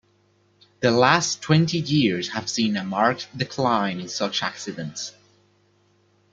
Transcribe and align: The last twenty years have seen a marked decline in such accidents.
The 0.79 0.89
last 0.89 1.43
twenty 1.43 1.77
years 1.77 2.29
have 2.29 2.49
seen 2.49 2.75
a 2.75 2.83
marked 2.83 3.27
decline 3.37 3.99
in 3.99 4.09
such 4.09 4.41
accidents. 4.41 5.11